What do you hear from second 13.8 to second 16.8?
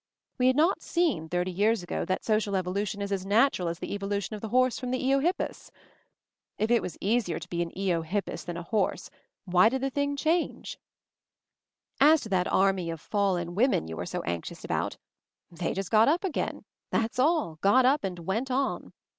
5 you are so anxious about, they just got up again,